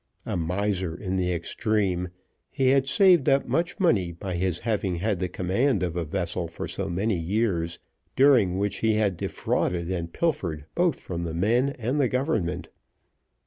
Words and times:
A 0.25 0.35
miser 0.35 0.95
in 0.99 1.15
the 1.15 1.31
extreme, 1.31 2.09
he 2.49 2.69
had 2.69 2.87
saved 2.87 3.29
up 3.29 3.47
much 3.47 3.79
money 3.79 4.11
by 4.11 4.33
his 4.33 4.57
having 4.61 4.95
had 4.95 5.19
the 5.19 5.29
command 5.29 5.83
of 5.83 5.95
a 5.95 6.03
vessel 6.05 6.47
for 6.47 6.67
so 6.67 6.89
many 6.89 7.19
years, 7.19 7.77
during 8.15 8.57
which 8.57 8.77
he 8.77 8.95
had 8.95 9.15
defrauded 9.15 9.91
and 9.91 10.11
pilfered 10.11 10.65
both 10.73 10.99
from 10.99 11.23
the 11.23 11.35
men 11.35 11.69
and 11.77 12.01
the 12.01 12.09
government. 12.09 12.69